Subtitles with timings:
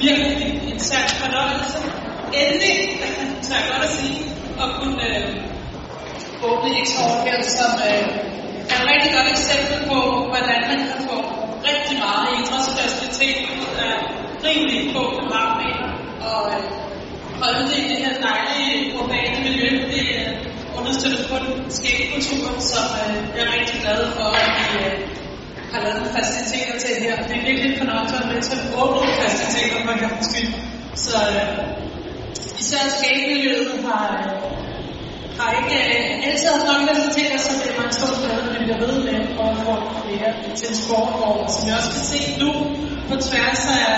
[0.00, 1.78] virkelig en sand fornøjelse.
[2.40, 2.76] Endelig,
[3.44, 4.18] tør jeg godt at sige,
[4.62, 5.28] at kunne øh,
[6.48, 8.04] åbne X-Hall her, som øh,
[8.70, 9.98] er et rigtig godt eksempel på,
[10.32, 11.16] hvordan man kan få
[11.70, 13.94] rigtig meget idrætsfacilitet ud af
[14.46, 15.88] rimelig få kvadratmeter
[16.30, 16.64] og øh,
[17.40, 19.68] holde det i det her dejlige urbane miljø.
[19.94, 20.30] Det øh,
[20.78, 21.44] understøtter kun
[21.78, 24.96] skatekulturen, som øh, jeg er rigtig glad for, at vi øh,
[25.72, 27.14] har lavet nogle faciliteter til her.
[27.28, 30.16] Det er virkelig en fornøjelse at være med til at åbne nogle faciliteter for gang
[30.30, 30.52] skyld.
[31.06, 31.48] Så øh,
[32.62, 34.30] især skabemiljøet har, øh,
[35.38, 38.58] har ikke øh, altid haft nok faciliteter, så det er meget stort glæde, at vi
[38.64, 39.72] bliver ved med at få
[40.02, 42.50] flere til en sport, hvor, som jeg også kan se nu,
[43.08, 43.90] på tværs af,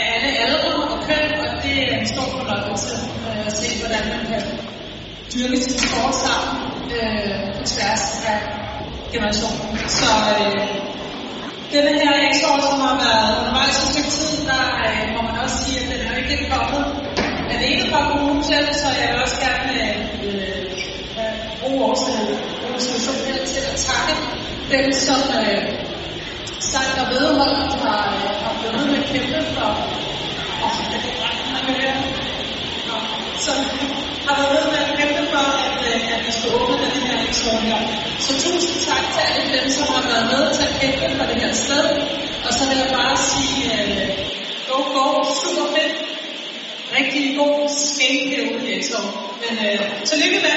[0.00, 2.94] af alle aldre og køn, og det er en stor fornøjelse
[3.28, 4.42] øh, at se, hvordan man kan
[5.32, 6.56] dyrke sin sport sammen
[6.96, 8.65] øh, på tværs af
[9.12, 9.78] generationen.
[9.98, 10.66] Så øh,
[11.72, 15.36] denne her eksår, som har øh, været undervejs et stykke tid, der øh, må man
[15.44, 16.84] også sige, at den er jo ikke kommet
[17.54, 20.46] alene fra kommunen selv, så jeg vil også gerne øh,
[21.20, 22.02] øh bruge vores
[22.64, 24.14] organisation her til at takke
[24.72, 25.62] dem, som øh,
[26.72, 29.70] sagt og vedholdt har, øh, har blevet med at kæmpe for,
[30.64, 32.16] og det er ret mange
[33.46, 33.58] som
[34.26, 36.75] har været med at kæmpe for, at, øh, at vi skal åbne
[37.50, 37.84] den.
[38.24, 41.36] Så tusind tak til alle dem, som har været med til at kæmpe for det
[41.42, 41.84] her sted.
[42.46, 44.08] Og så vil jeg bare sige, uh,
[44.68, 45.04] go, go,
[45.42, 45.94] super fedt.
[46.98, 48.82] Rigtig god skate herude i
[49.42, 50.55] Men uh, tillykke med.